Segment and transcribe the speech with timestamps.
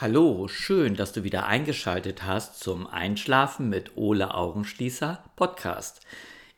[0.00, 6.00] Hallo, schön, dass du wieder eingeschaltet hast zum Einschlafen mit Ole Augenschließer Podcast.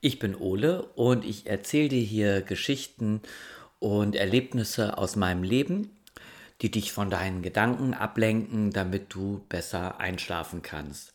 [0.01, 3.21] Ich bin Ole und ich erzähle dir hier Geschichten
[3.81, 5.91] und Erlebnisse aus meinem Leben,
[6.61, 11.13] die dich von deinen Gedanken ablenken, damit du besser einschlafen kannst.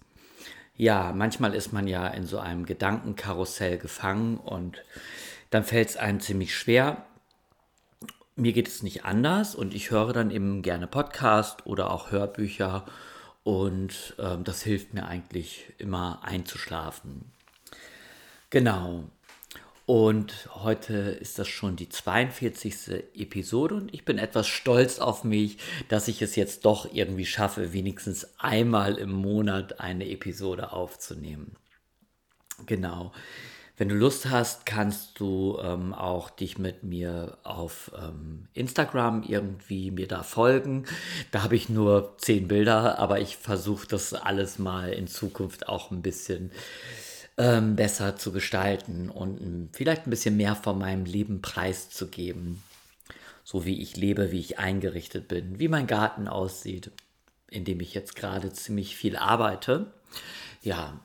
[0.75, 4.83] Ja, manchmal ist man ja in so einem Gedankenkarussell gefangen und
[5.49, 7.05] dann fällt es einem ziemlich schwer,
[8.37, 12.85] mir geht es nicht anders und ich höre dann eben gerne Podcast oder auch Hörbücher
[13.43, 17.31] und äh, das hilft mir eigentlich immer einzuschlafen.
[18.49, 19.05] Genau.
[19.87, 23.05] Und heute ist das schon die 42.
[23.15, 27.73] Episode und ich bin etwas stolz auf mich, dass ich es jetzt doch irgendwie schaffe,
[27.73, 31.55] wenigstens einmal im Monat eine Episode aufzunehmen.
[32.65, 33.13] Genau.
[33.79, 39.91] Wenn du Lust hast, kannst du ähm, auch dich mit mir auf ähm, Instagram irgendwie
[39.91, 40.85] mir da folgen.
[41.29, 45.91] Da habe ich nur zehn Bilder, aber ich versuche das alles mal in Zukunft auch
[45.91, 46.51] ein bisschen
[47.37, 52.63] ähm, besser zu gestalten und ähm, vielleicht ein bisschen mehr von meinem Leben preiszugeben.
[53.43, 56.89] So wie ich lebe, wie ich eingerichtet bin, wie mein Garten aussieht,
[57.47, 59.93] in dem ich jetzt gerade ziemlich viel arbeite.
[60.63, 60.99] Ja,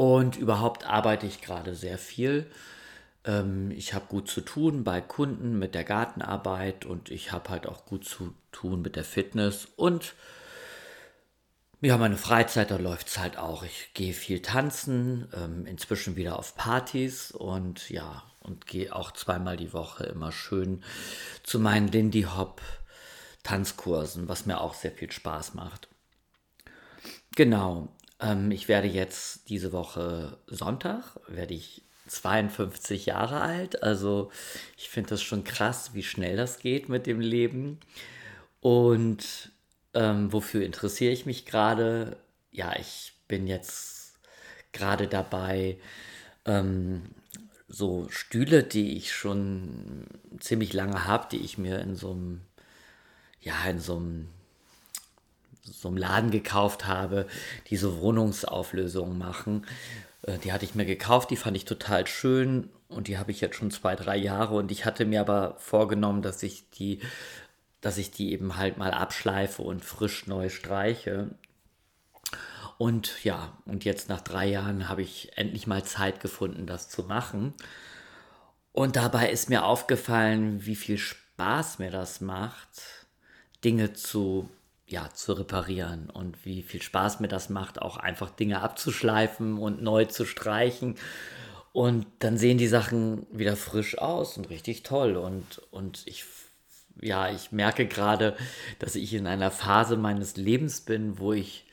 [0.00, 2.50] und überhaupt arbeite ich gerade sehr viel.
[3.26, 7.66] Ähm, ich habe gut zu tun bei Kunden mit der Gartenarbeit und ich habe halt
[7.66, 9.68] auch gut zu tun mit der Fitness.
[9.76, 10.14] Und
[11.82, 13.62] ja, meine Freizeit, da läuft es halt auch.
[13.62, 19.58] Ich gehe viel tanzen, ähm, inzwischen wieder auf Partys und ja, und gehe auch zweimal
[19.58, 20.82] die Woche immer schön
[21.42, 22.62] zu meinen Lindy Hop
[23.42, 25.88] Tanzkursen, was mir auch sehr viel Spaß macht.
[27.36, 33.82] Genau, ähm, ich werde jetzt diese Woche Sonntag, werde ich 52 Jahre alt.
[33.82, 34.30] Also
[34.76, 37.80] ich finde das schon krass, wie schnell das geht mit dem Leben.
[38.60, 39.52] Und
[39.94, 42.16] ähm, wofür interessiere ich mich gerade?
[42.50, 44.18] Ja, ich bin jetzt
[44.72, 45.78] gerade dabei,
[46.44, 47.02] ähm,
[47.68, 50.06] so Stühle, die ich schon
[50.40, 52.40] ziemlich lange habe, die ich mir in so einem,
[53.40, 54.28] ja, in so einem
[55.72, 57.26] so einem Laden gekauft habe,
[57.68, 59.66] die so Wohnungsauflösungen machen.
[60.22, 63.40] Äh, die hatte ich mir gekauft, die fand ich total schön und die habe ich
[63.40, 67.00] jetzt schon zwei, drei Jahre und ich hatte mir aber vorgenommen, dass ich die,
[67.80, 71.30] dass ich die eben halt mal abschleife und frisch neu streiche.
[72.78, 77.02] Und ja, und jetzt nach drei Jahren habe ich endlich mal Zeit gefunden, das zu
[77.02, 77.54] machen.
[78.72, 83.06] Und dabei ist mir aufgefallen, wie viel Spaß mir das macht,
[83.64, 84.48] Dinge zu
[84.90, 89.82] ja, zu reparieren und wie viel Spaß mir das macht, auch einfach Dinge abzuschleifen und
[89.82, 90.96] neu zu streichen.
[91.72, 95.16] Und dann sehen die Sachen wieder frisch aus und richtig toll.
[95.16, 96.24] Und, und ich,
[97.00, 98.36] ja, ich merke gerade,
[98.80, 101.66] dass ich in einer Phase meines Lebens bin, wo ich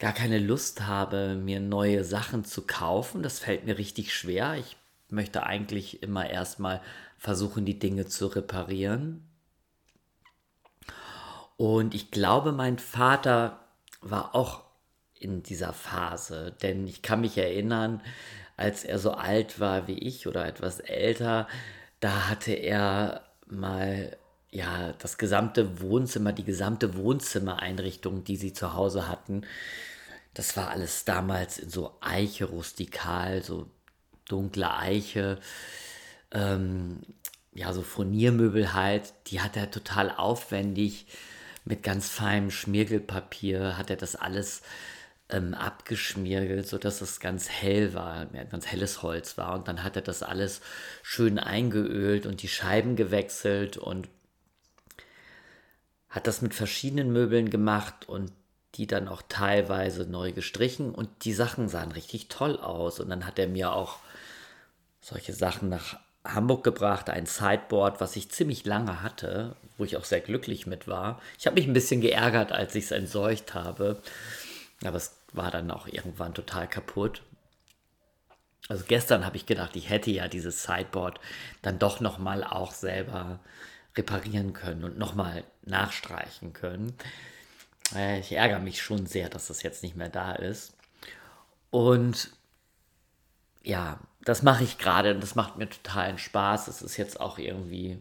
[0.00, 3.22] gar keine Lust habe, mir neue Sachen zu kaufen.
[3.22, 4.56] Das fällt mir richtig schwer.
[4.58, 4.76] Ich
[5.08, 6.80] möchte eigentlich immer erstmal
[7.16, 9.29] versuchen, die Dinge zu reparieren
[11.60, 13.60] und ich glaube, mein Vater
[14.00, 14.62] war auch
[15.12, 18.00] in dieser Phase, denn ich kann mich erinnern,
[18.56, 21.48] als er so alt war wie ich oder etwas älter,
[22.00, 24.16] da hatte er mal
[24.50, 29.42] ja das gesamte Wohnzimmer, die gesamte Wohnzimmereinrichtung, die sie zu Hause hatten,
[30.32, 33.68] das war alles damals in so Eiche rustikal, so
[34.26, 35.38] dunkle Eiche,
[36.30, 37.00] ähm,
[37.52, 41.06] ja so Furniermöbel halt, die hat er total aufwendig
[41.64, 44.62] mit ganz feinem Schmirgelpapier hat er das alles
[45.28, 49.54] ähm, abgeschmirgelt, sodass es ganz hell war, ganz helles Holz war.
[49.54, 50.60] Und dann hat er das alles
[51.02, 54.08] schön eingeölt und die Scheiben gewechselt und
[56.08, 58.32] hat das mit verschiedenen Möbeln gemacht und
[58.74, 63.00] die dann auch teilweise neu gestrichen und die Sachen sahen richtig toll aus.
[63.00, 63.98] Und dann hat er mir auch
[65.00, 70.04] solche Sachen nach Hamburg gebracht, ein Sideboard, was ich ziemlich lange hatte, wo ich auch
[70.04, 71.20] sehr glücklich mit war.
[71.38, 74.02] Ich habe mich ein bisschen geärgert, als ich es entsorgt habe,
[74.84, 77.22] aber es war dann auch irgendwann total kaputt.
[78.68, 81.18] Also gestern habe ich gedacht, ich hätte ja dieses Sideboard
[81.62, 83.40] dann doch noch mal auch selber
[83.96, 86.94] reparieren können und noch mal nachstreichen können.
[87.94, 90.74] Äh, ich ärgere mich schon sehr, dass das jetzt nicht mehr da ist.
[91.70, 92.30] Und
[93.62, 96.68] ja, das mache ich gerade und das macht mir totalen Spaß.
[96.68, 97.98] Es ist jetzt auch irgendwie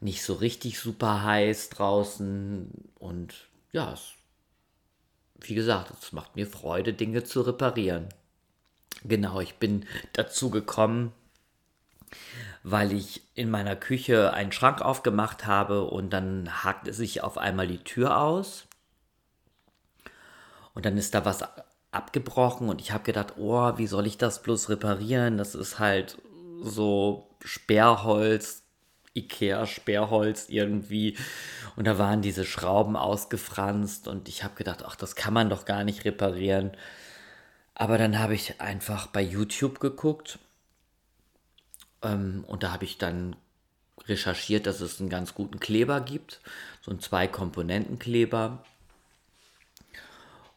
[0.00, 4.12] nicht so richtig super heiß draußen und ja, es,
[5.40, 8.08] wie gesagt, es macht mir Freude, Dinge zu reparieren.
[9.04, 11.12] Genau, ich bin dazu gekommen,
[12.62, 17.66] weil ich in meiner Küche einen Schrank aufgemacht habe und dann hakte sich auf einmal
[17.66, 18.66] die Tür aus.
[20.74, 21.42] Und dann ist da was
[21.92, 25.38] abgebrochen und ich habe gedacht, oh, wie soll ich das bloß reparieren?
[25.38, 26.18] Das ist halt
[26.62, 28.62] so Sperrholz,
[29.14, 31.16] Ikea Sperrholz irgendwie.
[31.76, 35.64] Und da waren diese Schrauben ausgefranst und ich habe gedacht, ach, das kann man doch
[35.64, 36.72] gar nicht reparieren.
[37.74, 40.38] Aber dann habe ich einfach bei YouTube geguckt
[42.02, 43.36] ähm, und da habe ich dann
[44.06, 46.40] recherchiert, dass es einen ganz guten Kleber gibt,
[46.82, 48.62] so einen Zwei-Komponenten-Kleber.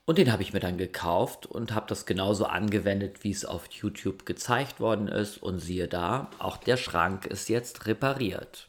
[0.05, 3.67] Und den habe ich mir dann gekauft und habe das genauso angewendet, wie es auf
[3.71, 5.38] YouTube gezeigt worden ist.
[5.38, 8.67] Und siehe da, auch der Schrank ist jetzt repariert.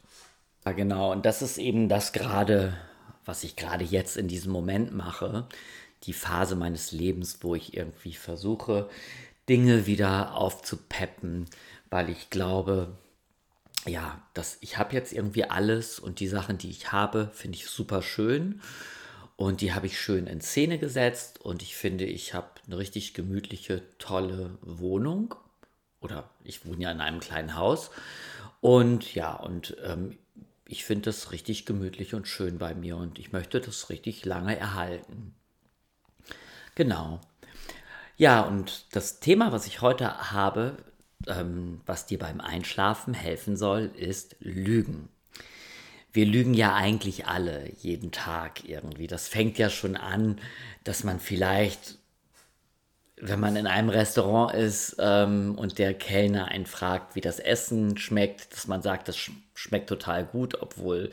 [0.65, 1.11] Ja, genau.
[1.11, 2.73] Und das ist eben das gerade,
[3.25, 5.47] was ich gerade jetzt in diesem Moment mache.
[6.03, 8.89] Die Phase meines Lebens, wo ich irgendwie versuche,
[9.49, 11.47] Dinge wieder aufzupeppen,
[11.89, 12.95] weil ich glaube,
[13.85, 17.67] ja, dass ich habe jetzt irgendwie alles und die Sachen, die ich habe, finde ich
[17.67, 18.61] super schön.
[19.37, 23.13] Und die habe ich schön in Szene gesetzt und ich finde, ich habe eine richtig
[23.13, 25.35] gemütliche, tolle Wohnung.
[25.99, 27.91] Oder ich wohne ja in einem kleinen Haus.
[28.61, 30.17] Und ja, und ähm,
[30.67, 34.57] ich finde das richtig gemütlich und schön bei mir und ich möchte das richtig lange
[34.57, 35.35] erhalten.
[36.75, 37.19] Genau.
[38.17, 40.77] Ja, und das Thema, was ich heute habe,
[41.27, 45.09] ähm, was dir beim Einschlafen helfen soll, ist Lügen
[46.15, 49.07] wir lügen ja eigentlich alle jeden Tag irgendwie.
[49.07, 50.39] Das fängt ja schon an,
[50.85, 51.97] dass man vielleicht,
[53.17, 57.97] wenn man in einem Restaurant ist ähm, und der Kellner einen fragt, wie das Essen
[57.97, 61.11] schmeckt, dass man sagt, das sch schmeckt total gut, obwohl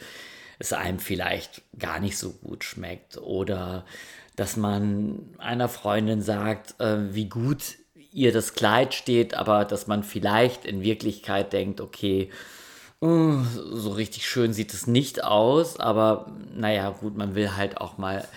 [0.59, 3.19] es einem vielleicht gar nicht so gut schmeckt.
[3.19, 3.85] Oder
[4.37, 7.77] dass man einer Freundin sagt, äh, wie gut
[8.13, 12.31] ihr das Kleid steht, aber dass man vielleicht in Wirklichkeit denkt, okay,
[13.03, 18.29] so richtig schön sieht es nicht aus, aber naja, gut, man will halt auch mal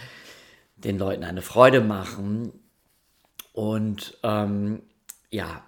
[0.75, 2.51] den Leuten eine Freude machen.
[3.53, 4.81] Und ähm,
[5.29, 5.63] ja,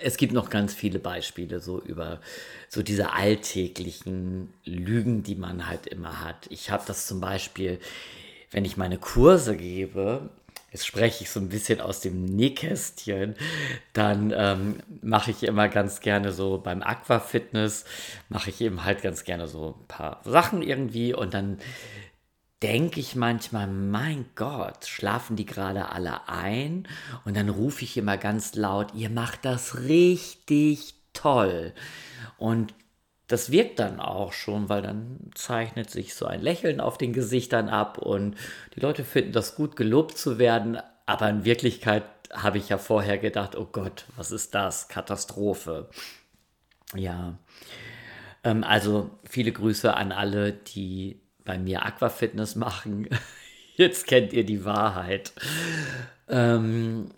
[0.00, 2.20] es gibt noch ganz viele Beispiele so über
[2.68, 6.46] so diese alltäglichen Lügen, die man halt immer hat.
[6.48, 7.80] Ich habe das zum Beispiel,
[8.52, 10.30] wenn ich meine Kurse gebe,
[10.72, 13.34] jetzt spreche ich so ein bisschen aus dem Nähkästchen,
[13.92, 17.84] dann ähm, mache ich immer ganz gerne so beim Aquafitness,
[18.28, 21.58] mache ich eben halt ganz gerne so ein paar Sachen irgendwie und dann
[22.62, 26.86] denke ich manchmal, mein Gott, schlafen die gerade alle ein?
[27.24, 31.72] Und dann rufe ich immer ganz laut, ihr macht das richtig toll.
[32.38, 32.72] Und
[33.32, 37.70] das wirkt dann auch schon, weil dann zeichnet sich so ein Lächeln auf den Gesichtern
[37.70, 38.36] ab und
[38.76, 40.78] die Leute finden das gut, gelobt zu werden.
[41.06, 44.88] Aber in Wirklichkeit habe ich ja vorher gedacht, oh Gott, was ist das?
[44.88, 45.88] Katastrophe.
[46.94, 47.38] Ja.
[48.44, 53.08] Ähm, also viele Grüße an alle, die bei mir Aquafitness machen.
[53.76, 55.32] Jetzt kennt ihr die Wahrheit.
[56.28, 57.12] Ähm,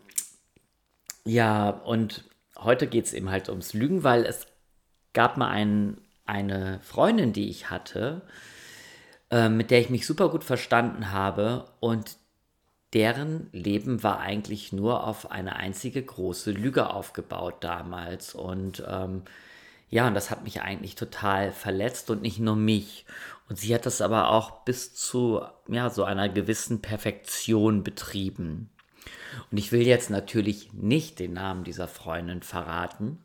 [1.25, 2.23] ja, und
[2.57, 4.47] heute geht es eben halt ums Lügen, weil es
[5.15, 8.23] gab mal einen eine Freundin, die ich hatte,
[9.31, 12.17] äh, mit der ich mich super gut verstanden habe und
[12.93, 18.35] deren Leben war eigentlich nur auf eine einzige große Lüge aufgebaut damals.
[18.35, 19.23] Und ähm,
[19.91, 23.05] ja, und das hat mich eigentlich total verletzt und nicht nur mich.
[23.49, 28.71] Und sie hat das aber auch bis zu ja, so einer gewissen Perfektion betrieben.
[29.51, 33.19] Und ich will jetzt natürlich nicht den Namen dieser Freundin verraten.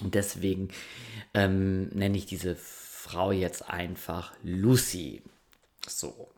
[0.00, 0.68] Und deswegen
[1.34, 5.22] ähm, nenne ich diese Frau jetzt einfach Lucy.
[5.86, 6.28] So.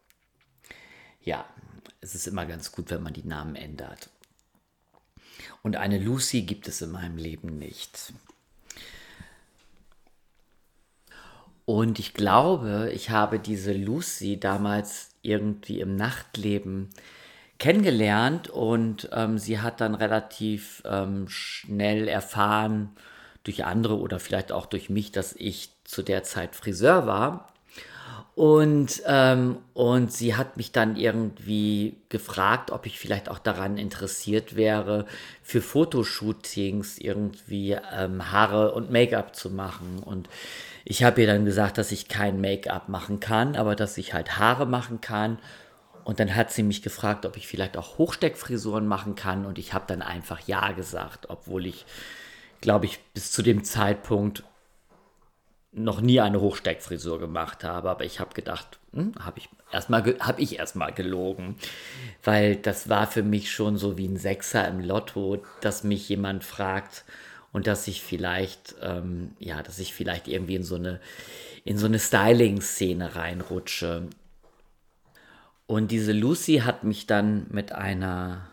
[1.23, 1.45] Ja,
[2.00, 4.11] es ist immer ganz gut, wenn man die Namen ändert.
[5.62, 8.12] Und eine Lucy gibt es in meinem Leben nicht.
[11.64, 16.90] Und ich glaube, ich habe diese Lucy damals irgendwie im Nachtleben
[17.59, 22.90] kennengelernt und ähm, sie hat dann relativ ähm, schnell erfahren,
[23.45, 27.49] durch andere oder vielleicht auch durch mich, dass ich zu der Zeit Friseur war.
[28.35, 34.57] Und, ähm, und sie hat mich dann irgendwie gefragt, ob ich vielleicht auch daran interessiert
[34.57, 35.05] wäre,
[35.43, 39.99] für Fotoshootings irgendwie ähm, Haare und Make-up zu machen.
[40.03, 40.31] Und
[40.87, 44.39] ich habe ihr dann gesagt, dass ich kein Make-up machen kann, aber dass ich halt
[44.39, 45.39] Haare machen kann.
[46.05, 49.45] Und dann hat sie mich gefragt, ob ich vielleicht auch Hochsteckfrisuren machen kann.
[49.45, 51.85] Und ich habe dann einfach Ja gesagt, obwohl ich
[52.62, 54.45] glaube ich, bis zu dem Zeitpunkt
[55.73, 60.40] noch nie eine Hochsteckfrisur gemacht habe, aber ich habe gedacht, hm, habe ich erstmal habe
[60.40, 60.59] ich
[60.95, 61.57] gelogen,
[62.23, 66.45] weil das war für mich schon so wie ein Sechser im Lotto, dass mich jemand
[66.45, 67.04] fragt
[67.52, 71.00] und dass ich vielleicht, ähm, ja, dass ich vielleicht irgendwie in so eine,
[71.64, 74.09] in so eine Styling-Szene reinrutsche.
[75.66, 78.47] Und diese Lucy hat mich dann mit einer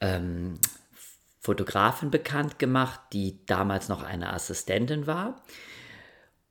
[0.00, 0.58] ähm,
[1.48, 5.40] Fotografin bekannt gemacht, die damals noch eine Assistentin war.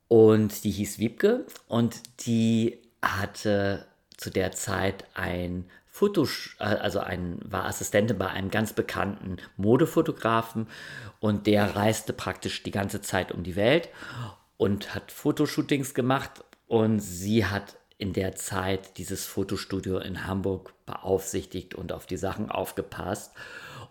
[0.08, 3.86] Und die hieß Wiebke und die hatte
[4.16, 10.66] zu der Zeit ein Fotos, äh, also ein, war Assistentin bei einem ganz bekannten Modefotografen
[11.20, 13.90] und der reiste praktisch die ganze Zeit um die Welt
[14.56, 21.76] und hat Fotoshootings gemacht und sie hat in der Zeit dieses Fotostudio in Hamburg beaufsichtigt
[21.76, 23.32] und auf die Sachen aufgepasst.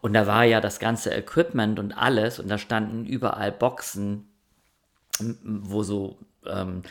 [0.01, 4.27] Und da war ja das ganze Equipment und alles und da standen überall Boxen,
[5.44, 6.84] wo so, ähm,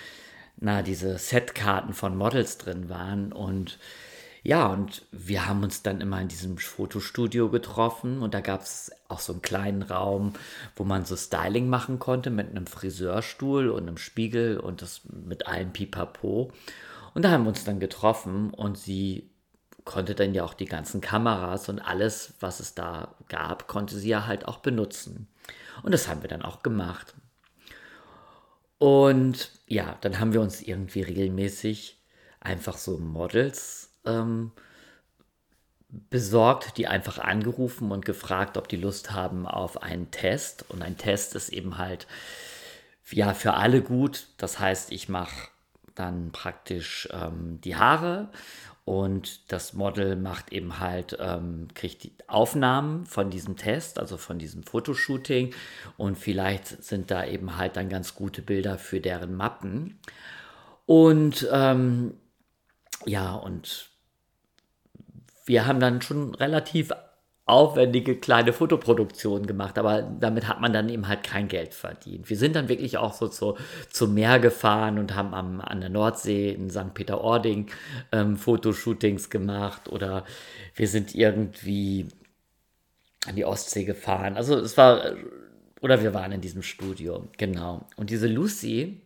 [0.58, 3.78] na, diese Setkarten von Models drin waren und
[4.46, 8.92] ja, und wir haben uns dann immer in diesem Fotostudio getroffen und da gab es
[9.08, 10.34] auch so einen kleinen Raum,
[10.76, 15.48] wo man so Styling machen konnte mit einem Friseurstuhl und einem Spiegel und das mit
[15.48, 16.52] allem Pipapo.
[17.12, 19.28] Und da haben wir uns dann getroffen und sie
[19.86, 24.10] konnte dann ja auch die ganzen Kameras und alles, was es da gab, konnte sie
[24.10, 25.28] ja halt auch benutzen.
[25.82, 27.14] Und das haben wir dann auch gemacht.
[28.78, 31.98] Und ja, dann haben wir uns irgendwie regelmäßig
[32.40, 34.50] einfach so Models ähm,
[35.88, 40.64] besorgt, die einfach angerufen und gefragt, ob die Lust haben auf einen Test.
[40.68, 42.08] Und ein Test ist eben halt
[43.10, 44.26] ja für alle gut.
[44.36, 45.48] Das heißt, ich mache
[45.94, 48.30] dann praktisch ähm, die Haare
[48.86, 54.38] und das Model macht eben halt, ähm, kriegt die Aufnahmen von diesem Test, also von
[54.38, 55.52] diesem Fotoshooting.
[55.96, 59.98] Und vielleicht sind da eben halt dann ganz gute Bilder für deren Mappen.
[60.86, 62.14] Und ähm,
[63.06, 63.90] ja, und
[65.46, 66.92] wir haben dann schon relativ
[67.46, 72.28] aufwendige kleine Fotoproduktionen gemacht, aber damit hat man dann eben halt kein Geld verdient.
[72.28, 73.56] Wir sind dann wirklich auch so zu,
[73.88, 76.92] zum Meer gefahren und haben am, an der Nordsee in St.
[76.92, 77.70] Peter-Ording
[78.10, 80.24] ähm, Fotoshootings gemacht oder
[80.74, 82.08] wir sind irgendwie
[83.26, 84.36] an die Ostsee gefahren.
[84.36, 85.14] Also es war,
[85.80, 87.86] oder wir waren in diesem Studio, genau.
[87.96, 89.00] Und diese Lucy,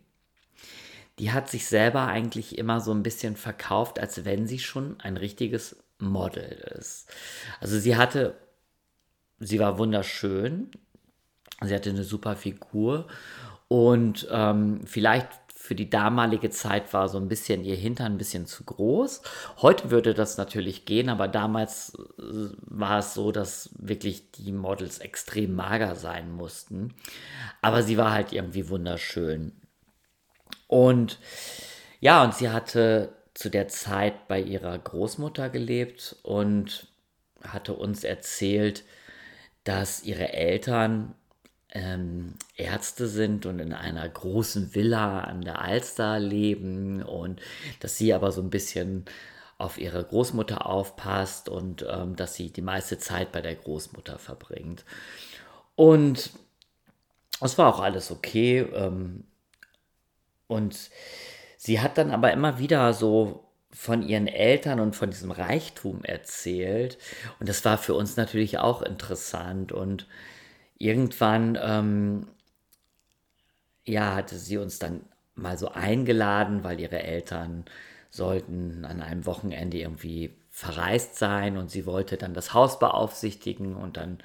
[1.19, 5.17] die hat sich selber eigentlich immer so ein bisschen verkauft, als wenn sie schon ein
[5.17, 7.09] richtiges Model ist.
[7.59, 8.35] Also sie hatte,
[9.39, 10.71] sie war wunderschön,
[11.63, 13.07] sie hatte eine super Figur
[13.67, 15.29] und ähm, vielleicht
[15.61, 19.21] für die damalige Zeit war so ein bisschen ihr Hintern ein bisschen zu groß.
[19.61, 24.97] Heute würde das natürlich gehen, aber damals äh, war es so, dass wirklich die Models
[24.97, 26.95] extrem mager sein mussten.
[27.61, 29.53] Aber sie war halt irgendwie wunderschön.
[30.65, 31.19] Und
[31.99, 36.87] ja, und sie hatte zu der Zeit bei ihrer Großmutter gelebt und
[37.41, 38.83] hatte uns erzählt,
[39.63, 41.15] dass ihre Eltern
[41.73, 47.41] ähm, Ärzte sind und in einer großen Villa an der Alster leben und
[47.79, 49.05] dass sie aber so ein bisschen
[49.57, 54.83] auf ihre Großmutter aufpasst und ähm, dass sie die meiste Zeit bei der Großmutter verbringt.
[55.75, 56.31] Und
[57.39, 58.59] es war auch alles okay.
[58.73, 59.23] Ähm,
[60.47, 60.89] und
[61.63, 66.97] Sie hat dann aber immer wieder so von ihren Eltern und von diesem Reichtum erzählt.
[67.39, 69.71] Und das war für uns natürlich auch interessant.
[69.71, 70.07] Und
[70.79, 72.27] irgendwann, ähm,
[73.85, 75.01] ja, hatte sie uns dann
[75.35, 77.65] mal so eingeladen, weil ihre Eltern
[78.09, 83.97] sollten an einem Wochenende irgendwie verreist sein und sie wollte dann das Haus beaufsichtigen und
[83.97, 84.17] dann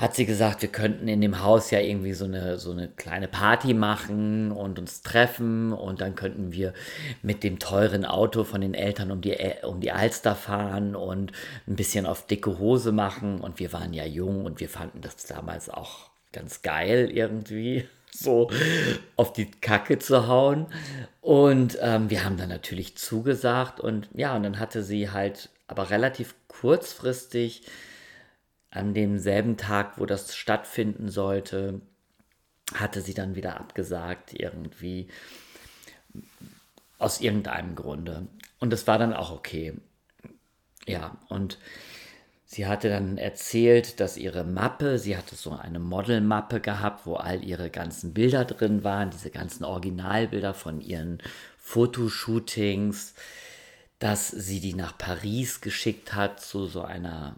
[0.00, 3.28] hat sie gesagt, wir könnten in dem Haus ja irgendwie so eine, so eine kleine
[3.28, 6.72] Party machen und uns treffen und dann könnten wir
[7.20, 11.32] mit dem teuren Auto von den Eltern um die, um die Alster fahren und
[11.68, 15.26] ein bisschen auf dicke Hose machen und wir waren ja jung und wir fanden das
[15.26, 18.50] damals auch ganz geil irgendwie so
[19.16, 20.66] auf die Kacke zu hauen.
[21.20, 25.90] Und ähm, wir haben dann natürlich zugesagt und ja, und dann hatte sie halt aber
[25.90, 27.64] relativ kurzfristig
[28.70, 31.80] an demselben Tag, wo das stattfinden sollte,
[32.74, 35.08] hatte sie dann wieder abgesagt, irgendwie
[36.98, 38.28] aus irgendeinem Grunde.
[38.58, 39.74] Und das war dann auch okay.
[40.86, 41.58] Ja, und
[42.44, 47.42] sie hatte dann erzählt, dass ihre Mappe, sie hatte so eine Modelmappe gehabt, wo all
[47.42, 51.18] ihre ganzen Bilder drin waren, diese ganzen Originalbilder von ihren
[51.58, 53.14] Fotoshootings,
[53.98, 57.36] dass sie die nach Paris geschickt hat zu so einer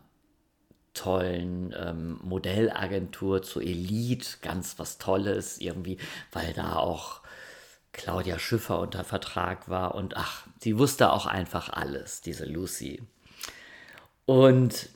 [0.94, 5.98] tollen ähm, Modellagentur zur Elite, ganz was Tolles irgendwie,
[6.32, 7.22] weil da auch
[7.92, 13.02] Claudia Schiffer unter Vertrag war und ach, sie wusste auch einfach alles, diese Lucy.
[14.24, 14.88] Und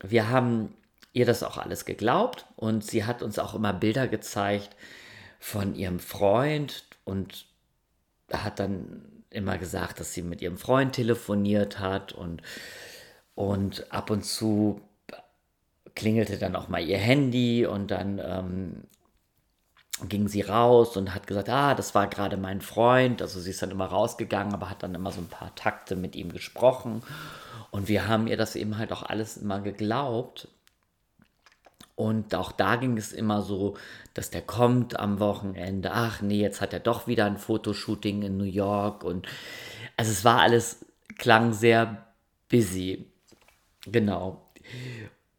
[0.00, 0.74] wir haben
[1.12, 4.76] ihr das auch alles geglaubt und sie hat uns auch immer Bilder gezeigt
[5.38, 7.46] von ihrem Freund und
[8.32, 12.42] hat dann immer gesagt, dass sie mit ihrem Freund telefoniert hat und,
[13.34, 14.80] und ab und zu
[15.94, 18.84] klingelte dann auch mal ihr Handy und dann ähm,
[20.08, 23.22] ging sie raus und hat gesagt, ah, das war gerade mein Freund.
[23.22, 26.16] Also sie ist dann immer rausgegangen, aber hat dann immer so ein paar Takte mit
[26.16, 27.02] ihm gesprochen.
[27.70, 30.48] Und wir haben ihr das eben halt auch alles immer geglaubt.
[31.96, 33.76] Und auch da ging es immer so,
[34.14, 35.92] dass der kommt am Wochenende.
[35.92, 39.04] Ach nee, jetzt hat er doch wieder ein Fotoshooting in New York.
[39.04, 39.28] Und
[39.96, 40.84] also es war alles,
[41.18, 42.04] klang sehr
[42.48, 43.06] busy.
[43.86, 44.50] Genau.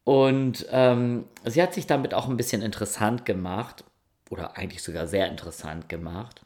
[0.05, 3.83] Und ähm, sie hat sich damit auch ein bisschen interessant gemacht.
[4.29, 6.41] Oder eigentlich sogar sehr interessant gemacht.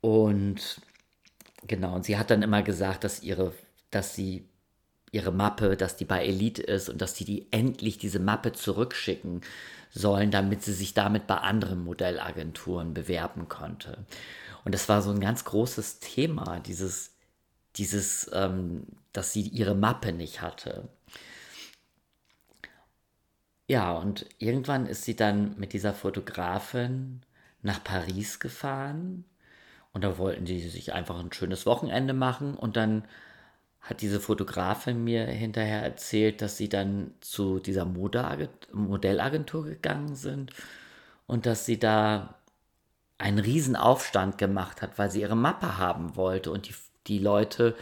[0.00, 0.80] Und
[1.66, 3.54] genau, und sie hat dann immer gesagt, dass ihre,
[3.90, 4.48] dass sie
[5.12, 9.42] ihre Mappe, dass die bei Elite ist und dass die die endlich diese Mappe zurückschicken
[9.90, 14.06] sollen, damit sie sich damit bei anderen Modellagenturen bewerben konnte.
[14.64, 17.10] Und das war so ein ganz großes Thema, dieses,
[17.76, 20.88] dieses, ähm, dass sie ihre Mappe nicht hatte.
[23.72, 27.22] Ja, und irgendwann ist sie dann mit dieser Fotografin
[27.62, 29.24] nach Paris gefahren
[29.94, 33.04] und da wollten die sich einfach ein schönes Wochenende machen und dann
[33.80, 40.52] hat diese Fotografin mir hinterher erzählt, dass sie dann zu dieser Modellagentur gegangen sind
[41.26, 42.34] und dass sie da
[43.16, 46.74] einen riesen Aufstand gemacht hat, weil sie ihre Mappe haben wollte und die,
[47.06, 47.74] die Leute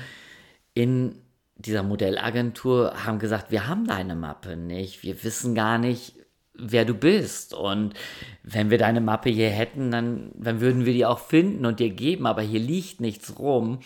[0.73, 1.21] in
[1.61, 6.15] dieser Modellagentur haben gesagt, wir haben deine Mappe nicht, wir wissen gar nicht,
[6.55, 7.55] wer du bist.
[7.55, 7.95] Und
[8.43, 11.91] wenn wir deine Mappe hier hätten, dann, dann würden wir die auch finden und dir
[11.91, 13.81] geben, aber hier liegt nichts rum.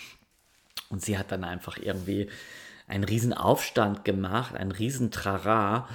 [0.89, 2.29] Und sie hat dann einfach irgendwie
[2.87, 5.89] einen riesen Aufstand gemacht, einen riesen Trara.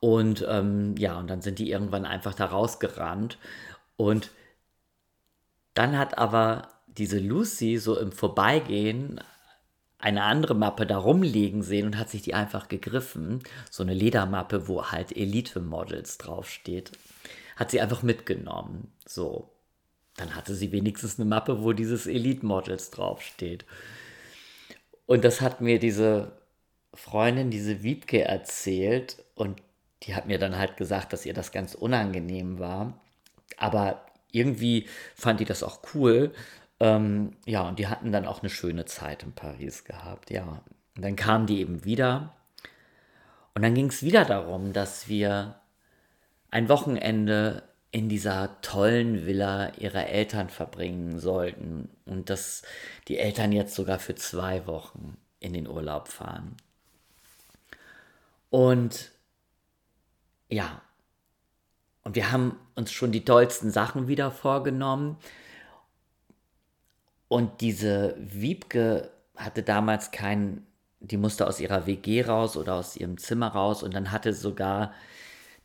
[0.00, 3.38] Und ähm, ja, und dann sind die irgendwann einfach da rausgerannt.
[3.96, 4.30] Und
[5.74, 9.20] dann hat aber diese Lucy so im Vorbeigehen
[10.00, 13.42] eine andere Mappe da rumliegen sehen und hat sich die einfach gegriffen.
[13.70, 16.92] So eine Ledermappe, wo halt Elite-Models draufsteht.
[17.56, 18.92] Hat sie einfach mitgenommen.
[19.06, 19.50] So.
[20.16, 23.64] Dann hatte sie wenigstens eine Mappe, wo dieses Elite-Models draufsteht.
[25.06, 26.32] Und das hat mir diese
[26.94, 29.22] Freundin, diese Wiebke, erzählt.
[29.34, 29.62] Und
[30.02, 33.00] die hat mir dann halt gesagt, dass ihr das ganz unangenehm war.
[33.56, 36.32] Aber irgendwie fand die das auch cool.
[36.80, 40.30] Ähm, ja, und die hatten dann auch eine schöne Zeit in Paris gehabt.
[40.30, 40.62] Ja,
[40.96, 42.34] und dann kamen die eben wieder.
[43.54, 45.60] Und dann ging es wieder darum, dass wir
[46.50, 47.62] ein Wochenende
[47.92, 52.62] in dieser tollen Villa ihrer Eltern verbringen sollten und dass
[53.08, 56.56] die Eltern jetzt sogar für zwei Wochen in den Urlaub fahren.
[58.48, 59.10] Und
[60.48, 60.82] ja,
[62.02, 65.16] und wir haben uns schon die tollsten Sachen wieder vorgenommen.
[67.30, 70.66] Und diese Wiebke hatte damals keinen,
[70.98, 74.92] die musste aus ihrer WG raus oder aus ihrem Zimmer raus und dann hatte sogar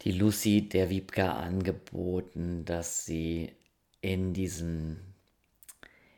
[0.03, 3.51] die Lucy der Wiebke angeboten, dass sie
[3.99, 4.97] in diesem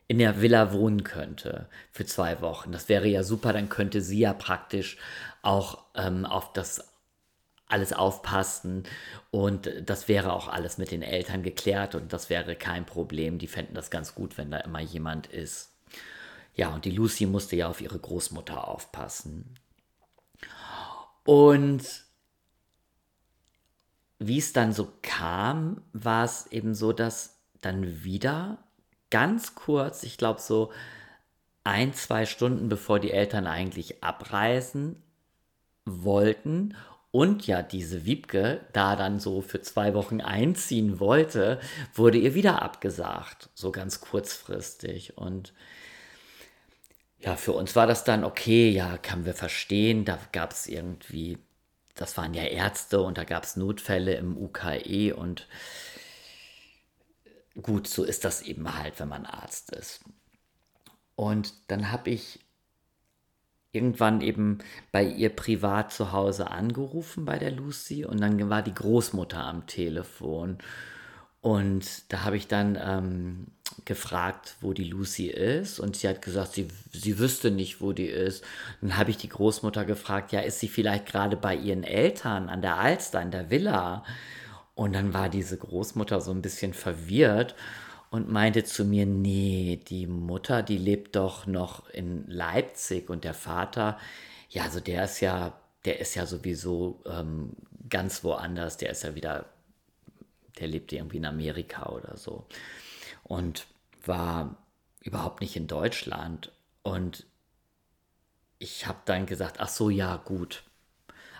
[0.10, 2.74] in der Villa wohnen könnte für zwei Wochen.
[2.74, 4.98] Das wäre ja super, dann könnte sie ja praktisch
[5.44, 6.84] auch ähm, auf das
[7.70, 8.84] alles aufpassen
[9.32, 13.40] und das wäre auch alles mit den Eltern geklärt und das wäre kein Problem.
[13.40, 15.74] Die fänden das ganz gut, wenn da immer jemand ist.
[16.56, 19.60] Ja, und die Lucy musste ja auf ihre Großmutter aufpassen.
[21.24, 21.84] Und
[24.20, 28.58] wie es dann so kam, war es eben so, dass dann wieder
[29.10, 30.72] ganz kurz, ich glaube so
[31.64, 35.04] ein, zwei Stunden bevor die Eltern eigentlich abreisen
[35.86, 36.76] wollten
[37.18, 41.60] und ja diese Wiebke da dann so für zwei Wochen einziehen wollte,
[41.96, 45.18] wurde ihr wieder abgesagt, so ganz kurzfristig.
[45.18, 45.52] Und
[47.18, 51.40] ja, für uns war das dann okay, ja, kann wir verstehen, da gab es irgendwie
[51.96, 55.48] das waren ja Ärzte und da gab es Notfälle im UKE und
[57.60, 60.04] gut, so ist das eben halt, wenn man Arzt ist.
[61.16, 62.47] Und dann habe ich
[63.72, 64.60] irgendwann eben
[64.92, 69.68] bei ihr privat zu Hause angerufen bei der Lucy und dann war die Großmutter am
[69.68, 70.58] Telefon
[71.42, 73.48] und da habe ich dann ähm,
[73.86, 78.08] gefragt, wo die Lucy ist und sie hat gesagt, sie, sie wüsste nicht, wo die
[78.08, 78.44] ist.
[78.82, 82.62] Dann habe ich die Großmutter gefragt, ja, ist sie vielleicht gerade bei ihren Eltern an
[82.62, 84.04] der Alster, in der Villa?
[84.76, 87.56] Und dann war diese Großmutter so ein bisschen verwirrt
[88.10, 93.34] und meinte zu mir, nee, die Mutter, die lebt doch noch in Leipzig und der
[93.34, 93.98] Vater,
[94.50, 95.54] ja, also der ist ja
[95.88, 97.56] der ist ja sowieso ähm,
[97.88, 98.76] ganz woanders.
[98.76, 99.46] Der ist ja wieder,
[100.60, 102.46] der lebt irgendwie in Amerika oder so.
[103.24, 103.68] Und
[104.06, 104.58] war
[105.00, 106.52] überhaupt nicht in Deutschland.
[106.84, 107.26] Und
[108.60, 110.64] ich habe dann gesagt, ach so, ja, gut,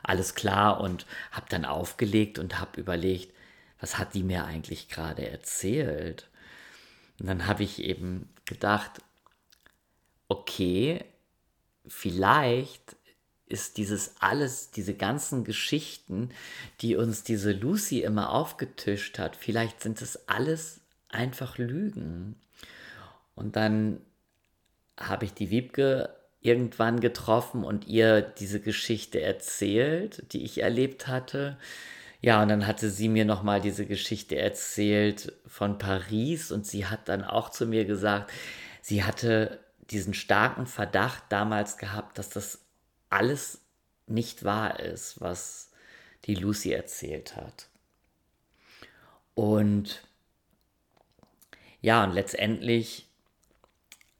[0.02, 0.80] alles klar.
[0.80, 3.34] Und habe dann aufgelegt und habe überlegt,
[3.82, 6.30] was hat die mir eigentlich gerade erzählt?
[7.20, 9.02] Und dann habe ich eben gedacht,
[10.28, 11.04] okay,
[11.88, 12.96] vielleicht
[13.48, 16.32] ist dieses alles, diese ganzen Geschichten,
[16.82, 22.36] die uns diese Lucy immer aufgetischt hat, vielleicht sind es alles einfach Lügen.
[23.36, 24.02] Und dann
[25.00, 31.58] habe ich die Wiebke irgendwann getroffen und ihr diese Geschichte erzählt, die ich erlebt hatte.
[32.28, 37.08] Ja, und dann hatte sie mir nochmal diese Geschichte erzählt von Paris und sie hat
[37.08, 38.34] dann auch zu mir gesagt,
[38.82, 42.66] sie hatte diesen starken Verdacht damals gehabt, dass das
[43.10, 43.62] alles
[44.08, 45.72] nicht wahr ist, was
[46.26, 47.70] die Lucy erzählt hat.
[49.34, 50.04] Und
[51.80, 53.08] ja, und letztendlich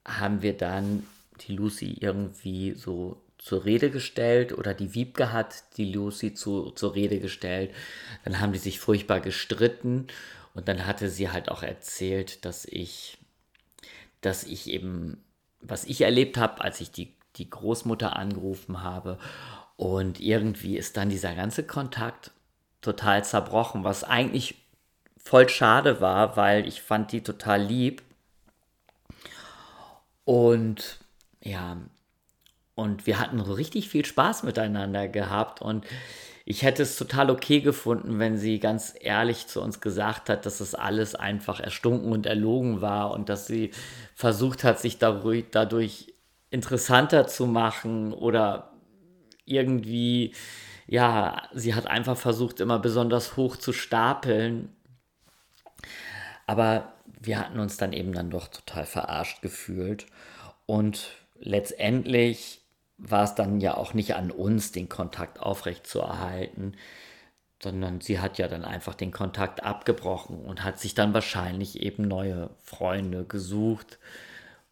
[0.06, 1.06] haben wir dann
[1.42, 6.94] die Lucy irgendwie so zur Rede gestellt oder die Wiebke hat die Lucy zu, zur
[6.94, 7.72] Rede gestellt.
[8.24, 10.08] Dann haben die sich furchtbar gestritten
[10.54, 13.18] und dann hatte sie halt auch erzählt, dass ich,
[14.20, 15.22] dass ich eben,
[15.60, 19.18] was ich erlebt habe, als ich die die Großmutter angerufen habe.
[19.76, 22.32] Und irgendwie ist dann dieser ganze Kontakt
[22.80, 24.56] total zerbrochen, was eigentlich
[25.16, 28.02] voll schade war, weil ich fand die total lieb.
[30.24, 30.98] Und
[31.42, 31.76] ja,
[32.78, 35.84] und wir hatten richtig viel Spaß miteinander gehabt und
[36.44, 40.60] ich hätte es total okay gefunden, wenn sie ganz ehrlich zu uns gesagt hat, dass
[40.60, 43.72] es alles einfach erstunken und erlogen war und dass sie
[44.14, 46.14] versucht hat, sich dadurch, dadurch
[46.50, 48.72] interessanter zu machen oder
[49.44, 50.32] irgendwie,
[50.86, 54.74] ja, sie hat einfach versucht, immer besonders hoch zu stapeln.
[56.46, 60.06] Aber wir hatten uns dann eben dann doch total verarscht gefühlt.
[60.64, 61.10] Und
[61.40, 62.62] letztendlich
[62.98, 66.76] war es dann ja auch nicht an uns, den Kontakt aufrechtzuerhalten,
[67.62, 72.02] sondern sie hat ja dann einfach den Kontakt abgebrochen und hat sich dann wahrscheinlich eben
[72.02, 73.98] neue Freunde gesucht,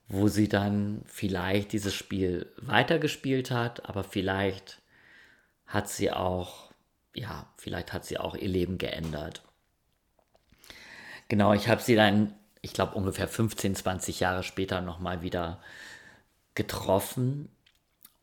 [0.09, 4.83] wo sie dann vielleicht dieses Spiel weitergespielt hat, aber vielleicht
[5.67, 6.71] hat sie auch,
[7.15, 9.43] ja, vielleicht hat sie auch ihr Leben geändert.
[11.29, 15.61] Genau, ich habe sie dann, ich glaube ungefähr 15, 20 Jahre später nochmal wieder
[16.55, 17.49] getroffen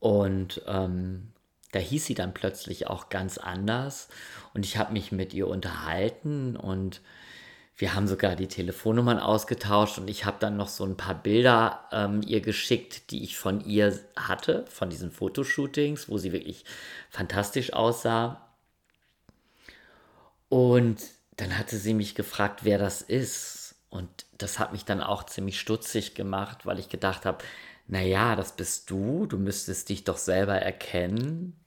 [0.03, 1.31] und ähm,
[1.71, 4.09] da hieß sie dann plötzlich auch ganz anders
[4.53, 6.99] und ich habe mich mit ihr unterhalten und
[7.77, 11.87] wir haben sogar die Telefonnummern ausgetauscht und ich habe dann noch so ein paar Bilder
[11.93, 16.65] ähm, ihr geschickt, die ich von ihr hatte, von diesen Fotoshootings, wo sie wirklich
[17.09, 18.45] fantastisch aussah.
[20.49, 21.01] Und
[21.37, 23.75] dann hatte sie mich gefragt, wer das ist.
[23.89, 27.43] Und das hat mich dann auch ziemlich stutzig gemacht, weil ich gedacht habe,
[27.87, 31.59] naja, das bist du, du müsstest dich doch selber erkennen.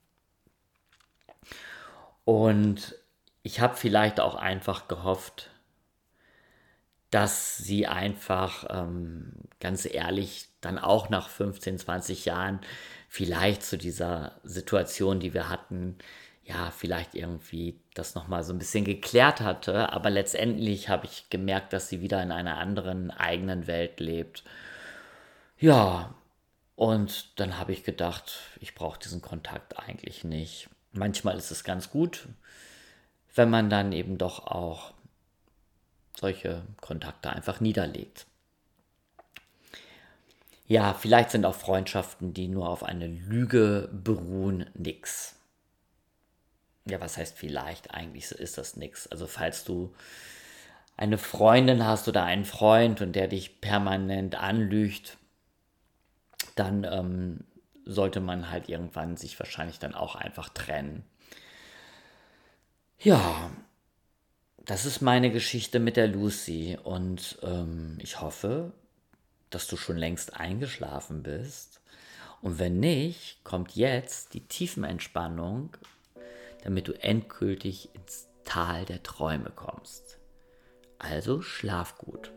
[2.25, 2.97] Und
[3.43, 5.51] ich habe vielleicht auch einfach gehofft,
[7.11, 12.61] dass sie einfach ähm, ganz ehrlich dann auch nach 15, 20 Jahren
[13.09, 15.97] vielleicht zu dieser Situation, die wir hatten,
[16.45, 19.93] ja, vielleicht irgendwie das nochmal so ein bisschen geklärt hatte.
[19.93, 24.45] Aber letztendlich habe ich gemerkt, dass sie wieder in einer anderen eigenen Welt lebt.
[25.59, 26.15] Ja,
[26.75, 30.69] und dann habe ich gedacht, ich brauche diesen Kontakt eigentlich nicht.
[30.93, 32.29] Manchmal ist es ganz gut,
[33.35, 34.93] wenn man dann eben doch auch
[36.15, 38.27] solche Kontakte einfach niederlegt.
[40.67, 45.37] Ja, vielleicht sind auch Freundschaften, die nur auf eine Lüge beruhen, nix.
[46.87, 47.95] Ja, was heißt vielleicht?
[47.95, 49.07] Eigentlich ist das nix.
[49.07, 49.95] Also falls du
[50.97, 55.19] eine Freundin hast oder einen Freund und der dich permanent anlügt,
[56.57, 57.45] dann ähm,
[57.85, 61.05] sollte man halt irgendwann sich wahrscheinlich dann auch einfach trennen.
[62.99, 63.51] Ja,
[64.65, 68.73] das ist meine Geschichte mit der Lucy und ähm, ich hoffe,
[69.51, 71.81] dass du schon längst eingeschlafen bist.
[72.43, 75.77] Und wenn nicht, kommt jetzt die Tiefenentspannung,
[76.65, 80.19] damit du endgültig ins Tal der Träume kommst.
[80.99, 82.33] Also schlaf gut.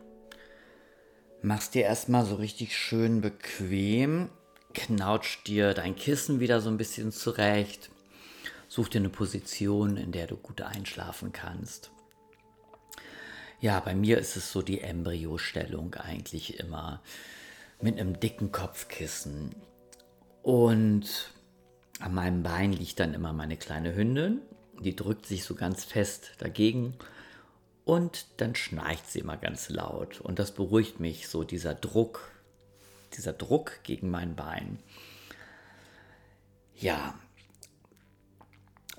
[1.42, 4.28] Machst dir erstmal so richtig schön bequem,
[4.74, 7.88] knautsch dir dein Kissen wieder so ein bisschen zurecht,
[8.68, 11.92] such dir eine Position, in der du gut einschlafen kannst.
[13.58, 17.02] Ja, bei mir ist es so die Embryostellung eigentlich immer
[17.80, 19.54] mit einem dicken Kopfkissen.
[20.42, 21.32] Und
[22.00, 24.40] An meinem Bein liegt dann immer meine kleine Hündin.
[24.80, 26.94] Die drückt sich so ganz fest dagegen
[27.90, 30.20] und dann schnarcht sie immer ganz laut.
[30.20, 32.30] Und das beruhigt mich, so dieser Druck,
[33.16, 34.78] dieser Druck gegen mein Bein.
[36.76, 37.18] Ja.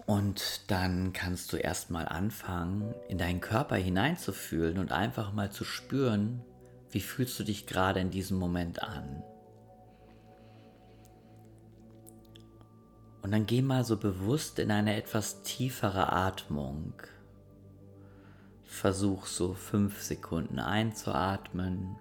[0.06, 6.43] Und dann kannst du erstmal anfangen, in deinen Körper hineinzufühlen und einfach mal zu spüren,
[6.89, 9.23] wie fühlst du dich gerade in diesem Moment an.
[13.21, 16.91] Und dann geh mal so bewusst in eine etwas tiefere Atmung.
[18.71, 21.97] Versuch so fünf Sekunden einzuatmen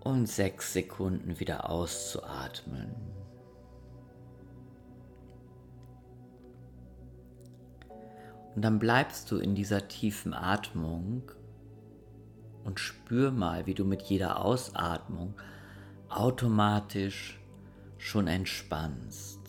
[0.00, 2.94] und sechs Sekunden wieder auszuatmen.
[8.54, 11.32] Und dann bleibst du in dieser tiefen Atmung
[12.64, 15.34] und spür mal, wie du mit jeder Ausatmung
[16.10, 17.40] automatisch
[17.96, 19.39] schon entspannst.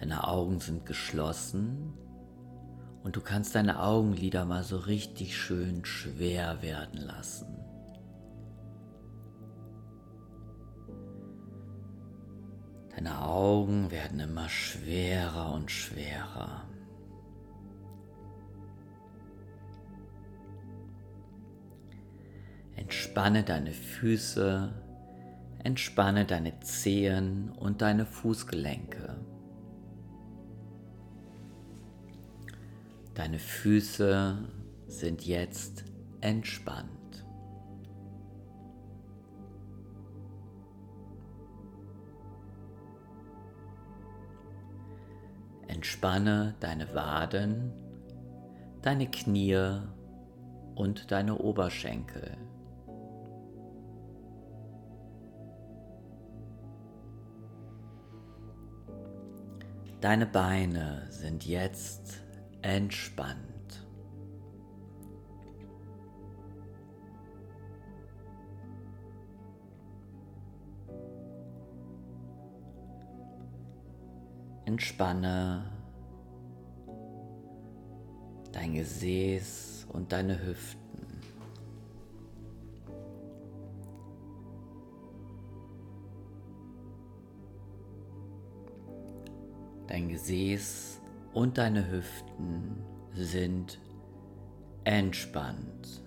[0.00, 1.92] Deine Augen sind geschlossen
[3.02, 7.46] und du kannst deine Augenlider mal so richtig schön schwer werden lassen.
[12.94, 16.64] Deine Augen werden immer schwerer und schwerer.
[22.74, 24.72] Entspanne deine Füße,
[25.62, 29.16] entspanne deine Zehen und deine Fußgelenke.
[33.18, 34.38] Deine Füße
[34.86, 35.84] sind jetzt
[36.20, 37.26] entspannt.
[45.66, 47.72] Entspanne deine Waden,
[48.82, 49.80] deine Knie
[50.76, 52.36] und deine Oberschenkel.
[60.00, 62.27] Deine Beine sind jetzt
[62.68, 63.38] entspannt.
[74.66, 75.64] Entspanne
[78.52, 80.78] dein Gesäß und deine Hüften.
[89.86, 90.87] Dein Gesäß
[91.38, 92.82] und deine Hüften
[93.14, 93.78] sind
[94.82, 96.02] entspannt.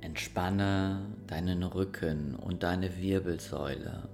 [0.00, 4.08] Entspanne deinen Rücken und deine Wirbelsäule.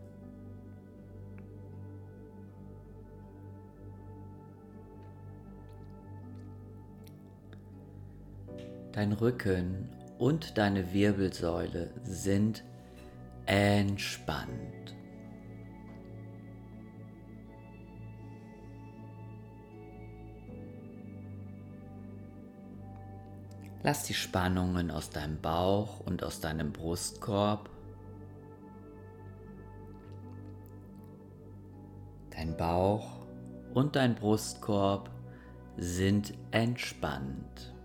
[8.91, 12.65] Dein Rücken und deine Wirbelsäule sind
[13.47, 14.97] entspannt.
[23.85, 27.71] Lass die Spannungen aus deinem Bauch und aus deinem Brustkorb,
[32.31, 33.27] dein Bauch
[33.73, 35.11] und dein Brustkorb
[35.77, 37.78] sind entspannt.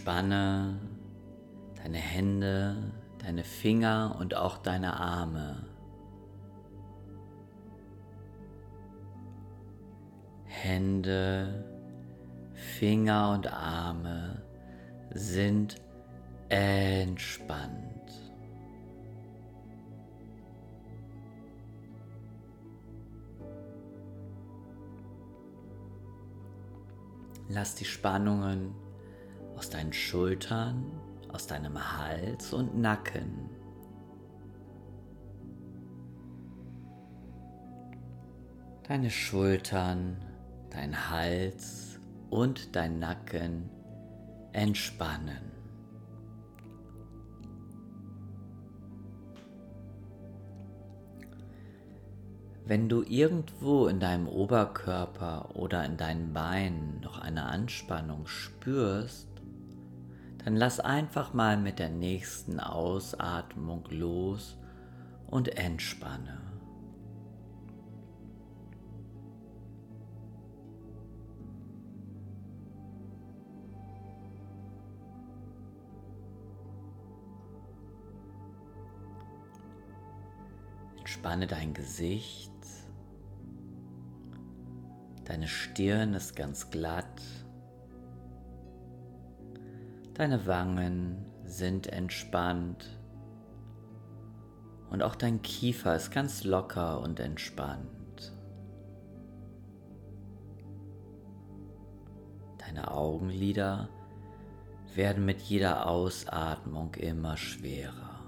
[0.00, 0.80] Entspanne
[1.76, 5.66] deine Hände, deine Finger und auch deine Arme.
[10.46, 11.66] Hände,
[12.78, 14.42] Finger und Arme
[15.12, 15.76] sind
[16.48, 18.10] entspannt.
[27.50, 28.79] Lass die Spannungen
[29.60, 30.90] aus deinen Schultern,
[31.28, 33.50] aus deinem Hals und Nacken.
[38.88, 40.16] Deine Schultern,
[40.70, 43.68] dein Hals und dein Nacken
[44.52, 45.52] entspannen.
[52.64, 59.29] Wenn du irgendwo in deinem Oberkörper oder in deinen Beinen noch eine Anspannung spürst,
[60.44, 64.56] dann lass einfach mal mit der nächsten Ausatmung los
[65.26, 66.38] und entspanne.
[80.98, 82.52] Entspanne dein Gesicht,
[85.24, 87.20] deine Stirn ist ganz glatt.
[90.20, 93.00] Deine Wangen sind entspannt.
[94.90, 98.36] Und auch dein Kiefer ist ganz locker und entspannt.
[102.58, 103.88] Deine Augenlider
[104.94, 108.20] werden mit jeder Ausatmung immer schwerer.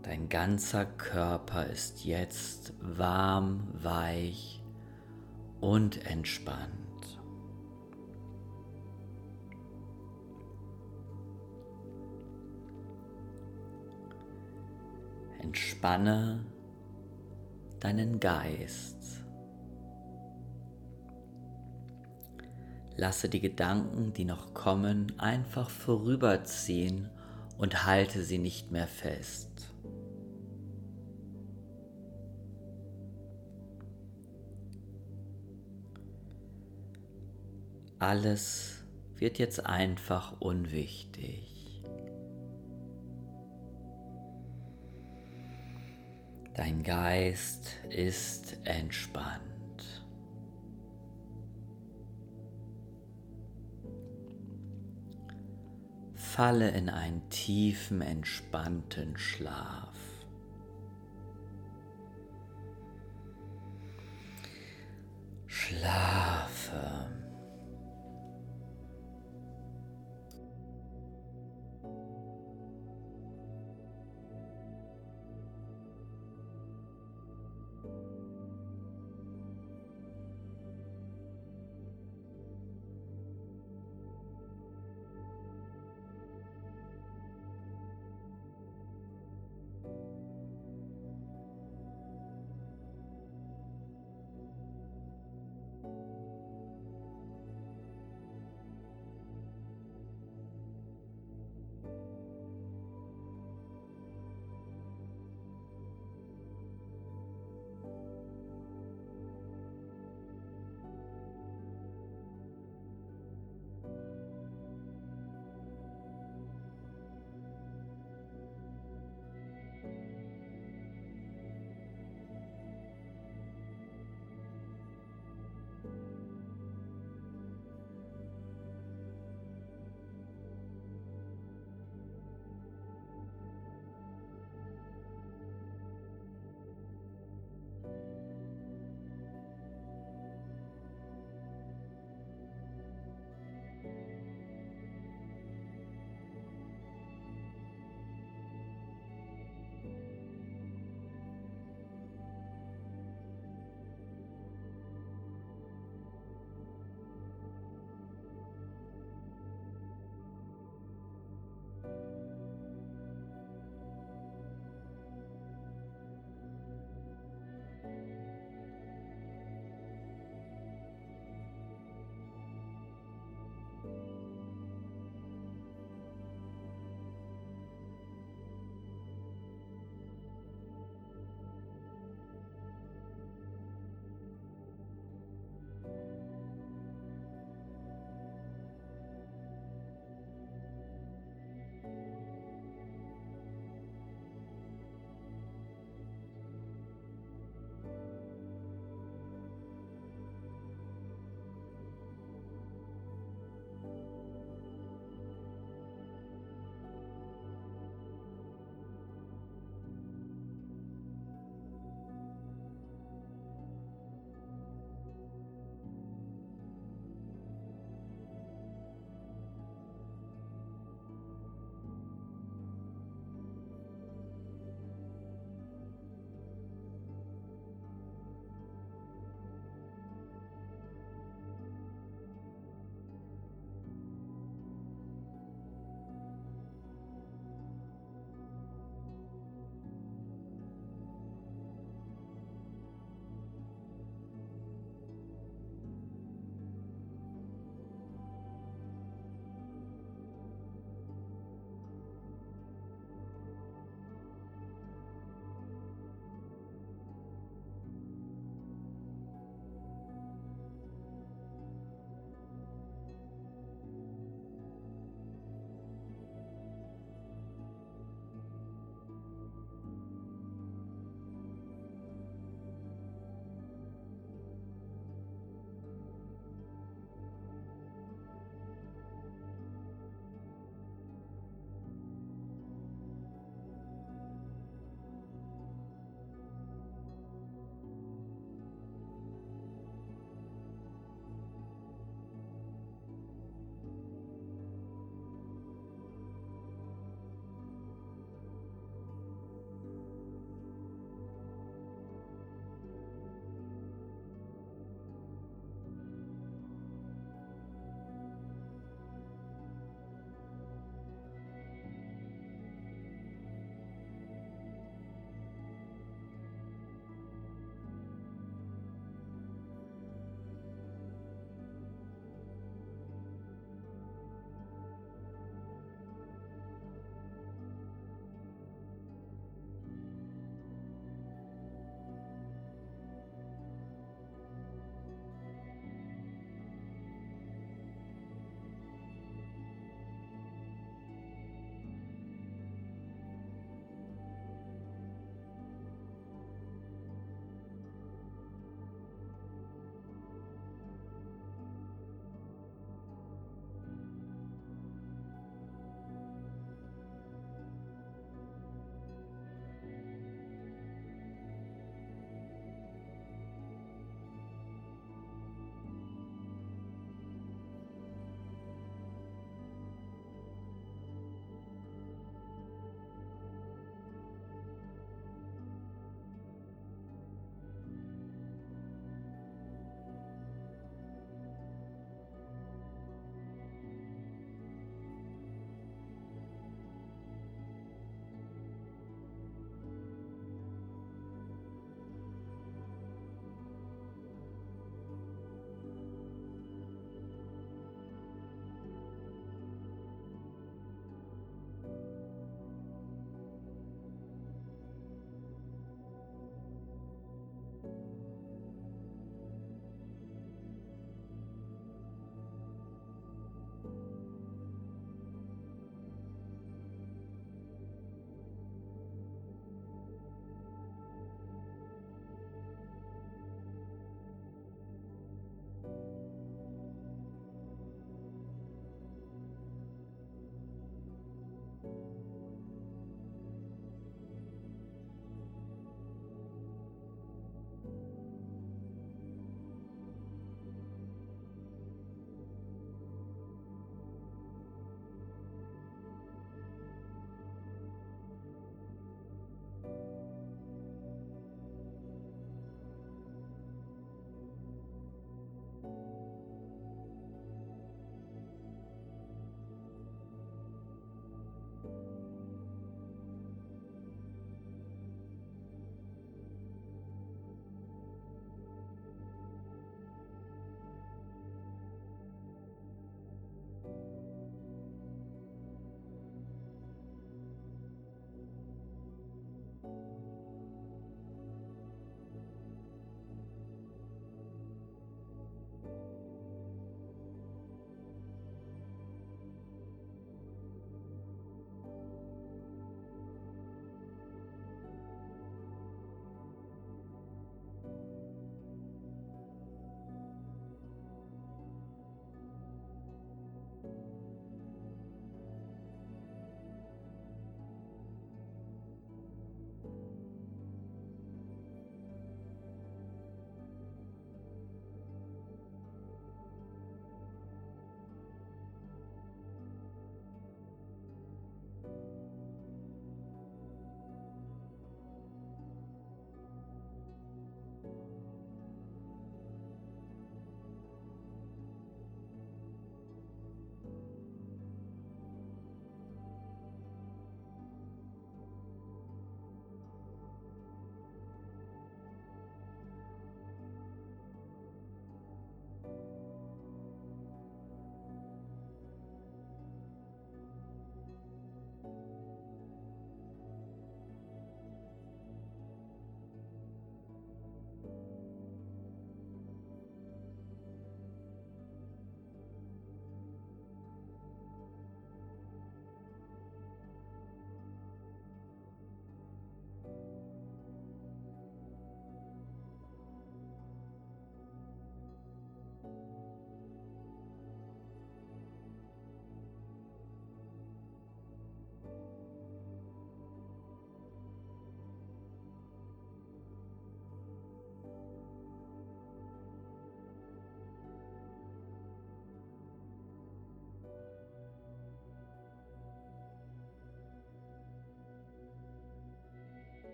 [0.00, 4.63] Dein ganzer Körper ist jetzt warm, weich
[5.64, 7.18] und entspannt.
[15.40, 16.44] Entspanne
[17.80, 19.24] deinen Geist.
[22.96, 27.08] Lasse die Gedanken, die noch kommen, einfach vorüberziehen
[27.56, 29.73] und halte sie nicht mehr fest.
[38.04, 38.84] Alles
[39.16, 41.82] wird jetzt einfach unwichtig.
[46.52, 49.40] Dein Geist ist entspannt.
[56.14, 59.96] Falle in einen tiefen, entspannten Schlaf.
[65.46, 66.33] Schlaf.